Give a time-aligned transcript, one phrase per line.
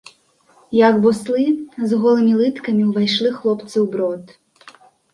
[0.87, 1.43] Як буслы,
[1.93, 4.23] з голымі лыткамі ўвайшлі хлопцы ў брод.